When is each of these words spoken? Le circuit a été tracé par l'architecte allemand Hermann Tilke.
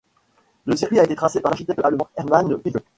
Le 0.65 0.75
circuit 0.75 0.97
a 0.97 1.03
été 1.03 1.13
tracé 1.15 1.41
par 1.41 1.51
l'architecte 1.51 1.79
allemand 1.85 2.09
Hermann 2.17 2.59
Tilke. 2.63 2.83